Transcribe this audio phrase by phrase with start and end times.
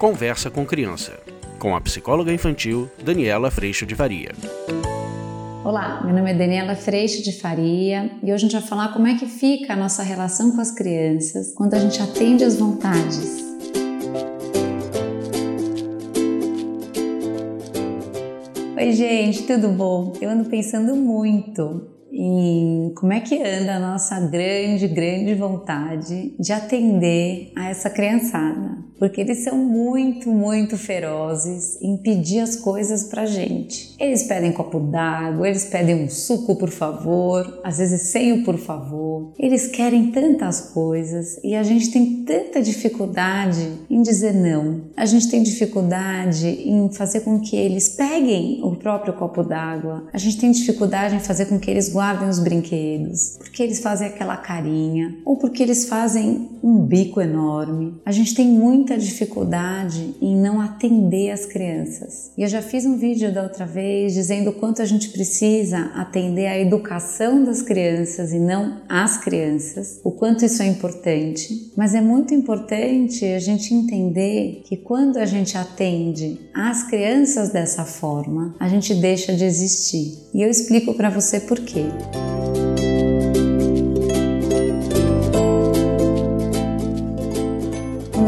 [0.00, 1.20] Conversa com Criança,
[1.58, 4.30] com a psicóloga infantil Daniela Freixo de Faria.
[5.62, 9.06] Olá, meu nome é Daniela Freixo de Faria e hoje a gente vai falar como
[9.06, 13.44] é que fica a nossa relação com as crianças quando a gente atende às vontades.
[18.78, 20.14] Oi, gente, tudo bom?
[20.18, 26.52] Eu ando pensando muito em como é que anda a nossa grande, grande vontade de
[26.54, 33.24] atender a essa criançada, porque eles são muito, muito ferozes em pedir as coisas pra
[33.24, 33.96] gente.
[33.98, 38.58] Eles pedem copo d'água, eles pedem um suco, por favor, às vezes sem o por
[38.58, 39.32] favor.
[39.38, 44.82] Eles querem tantas coisas e a gente tem tanta dificuldade em dizer não.
[44.94, 50.08] A gente tem dificuldade em fazer com que eles peguem o próprio copo d'água.
[50.12, 54.08] A gente tem dificuldade em fazer com que eles guardem os brinquedos, porque eles fazem
[54.08, 57.94] aquela carinha ou porque eles fazem um bico enorme.
[58.04, 62.32] A gente tem muita dificuldade em não atender as crianças.
[62.36, 65.90] E eu já fiz um vídeo da outra vez dizendo o quanto a gente precisa
[65.94, 71.72] atender a educação das crianças e não as crianças, o quanto isso é importante.
[71.76, 77.84] Mas é muito importante a gente entender que quando a gente atende as crianças dessa
[77.84, 80.18] forma, a gente deixa de existir.
[80.34, 81.84] E eu explico para você por quê.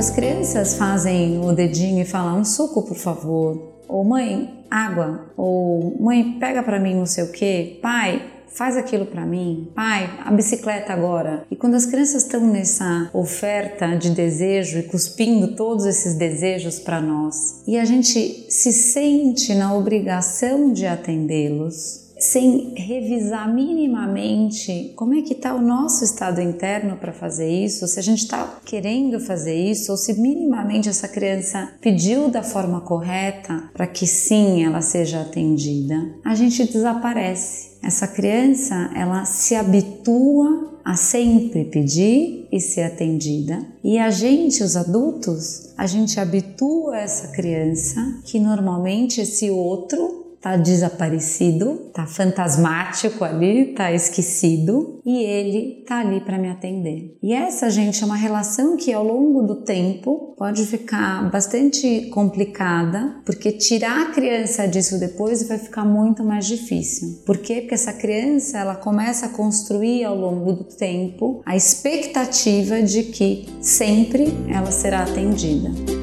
[0.00, 5.94] As crianças fazem o dedinho e falam um suco, por favor, ou mãe, água, ou
[6.00, 10.32] mãe, pega para mim não sei o que, pai, faz aquilo para mim, pai, a
[10.32, 11.44] bicicleta agora.
[11.50, 16.98] E quando as crianças estão nessa oferta de desejo e cuspindo todos esses desejos para
[17.02, 25.22] nós, e a gente se sente na obrigação de atendê-los, sem revisar minimamente como é
[25.22, 29.54] que está o nosso estado interno para fazer isso, se a gente está querendo fazer
[29.54, 35.22] isso, ou se minimamente essa criança pediu da forma correta para que sim ela seja
[35.22, 37.70] atendida, a gente desaparece.
[37.82, 43.64] Essa criança ela se habitua a sempre pedir e ser atendida.
[43.82, 50.56] E a gente, os adultos, a gente habitua essa criança que normalmente esse outro tá
[50.56, 57.16] desaparecido, tá fantasmático ali, tá esquecido e ele tá ali para me atender.
[57.22, 63.16] E essa, gente, é uma relação que ao longo do tempo pode ficar bastante complicada,
[63.24, 67.20] porque tirar a criança disso depois vai ficar muito mais difícil.
[67.26, 67.60] Por quê?
[67.60, 73.46] Porque essa criança, ela começa a construir ao longo do tempo a expectativa de que
[73.60, 75.99] sempre ela será atendida.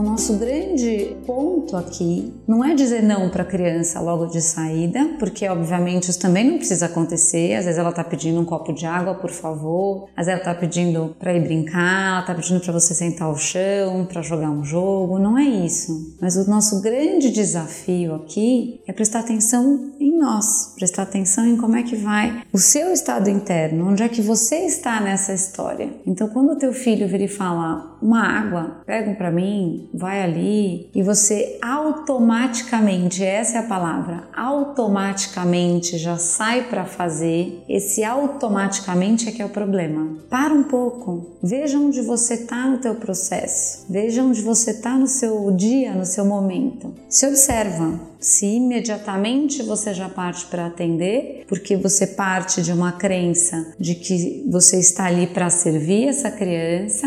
[0.00, 5.48] Nosso grande ponto aqui não é dizer não para a criança logo de saída, porque
[5.48, 7.54] obviamente isso também não precisa acontecer.
[7.54, 10.08] Às vezes ela está pedindo um copo de água, por favor.
[10.16, 14.06] Às vezes ela está pedindo para ir brincar, está pedindo para você sentar ao chão,
[14.06, 15.18] para jogar um jogo.
[15.18, 16.16] Não é isso.
[16.20, 21.76] Mas o nosso grande desafio aqui é prestar atenção em nós, prestar atenção em como
[21.76, 25.92] é que vai o seu estado interno, onde é que você está nessa história.
[26.06, 30.22] Então, quando o teu filho vir e falar uma água, pega para mim, vai vai
[30.22, 39.28] ali e você automaticamente, essa é a palavra, automaticamente já sai para fazer, esse automaticamente
[39.28, 40.18] é que é o problema.
[40.28, 45.06] Para um pouco, veja onde você está no teu processo, veja onde você está no
[45.06, 46.94] seu dia, no seu momento.
[47.08, 53.74] Se observa, se imediatamente você já parte para atender, porque você parte de uma crença
[53.78, 57.06] de que você está ali para servir essa criança,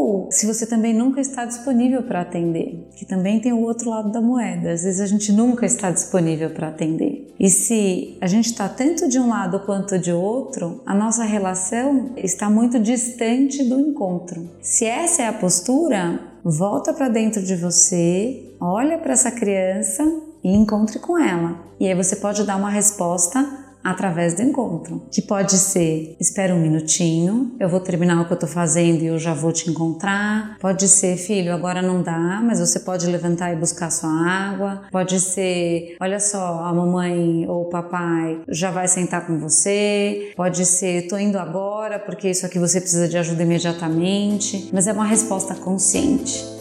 [0.00, 4.10] ou se você também nunca está disponível para atender, que também tem o outro lado
[4.10, 4.72] da moeda.
[4.72, 7.34] Às vezes a gente nunca está disponível para atender.
[7.38, 12.12] E se a gente está tanto de um lado quanto de outro, a nossa relação
[12.16, 14.48] está muito distante do encontro.
[14.62, 20.02] Se essa é a postura, volta para dentro de você, olha para essa criança
[20.42, 21.60] e encontre com ela.
[21.78, 26.60] E aí você pode dar uma resposta através do encontro, que pode ser espera um
[26.60, 30.56] minutinho, eu vou terminar o que eu tô fazendo e eu já vou te encontrar.
[30.60, 34.82] Pode ser filho, agora não dá, mas você pode levantar e buscar sua água.
[34.90, 40.32] Pode ser, olha só, a mamãe ou o papai já vai sentar com você.
[40.36, 44.92] Pode ser, tô indo agora porque isso aqui você precisa de ajuda imediatamente, mas é
[44.92, 46.59] uma resposta consciente.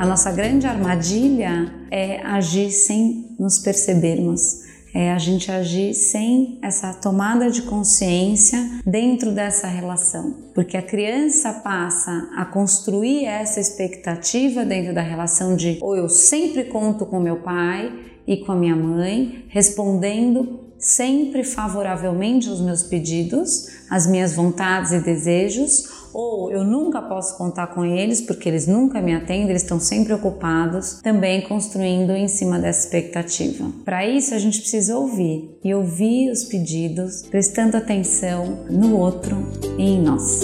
[0.00, 4.62] A nossa grande armadilha é agir sem nos percebermos,
[4.94, 11.52] é a gente agir sem essa tomada de consciência dentro dessa relação, porque a criança
[11.52, 17.36] passa a construir essa expectativa dentro da relação de ou eu sempre conto com meu
[17.36, 17.92] pai
[18.26, 25.00] e com a minha mãe, respondendo sempre favoravelmente aos meus pedidos, às minhas vontades e
[25.00, 29.78] desejos, ou eu nunca posso contar com eles porque eles nunca me atendem, eles estão
[29.78, 33.70] sempre ocupados, também construindo em cima dessa expectativa.
[33.84, 39.36] Para isso, a gente precisa ouvir e ouvir os pedidos, prestando atenção no outro
[39.78, 40.42] e em nós.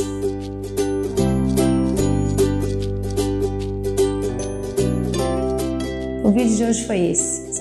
[6.22, 7.45] O vídeo de hoje foi esse.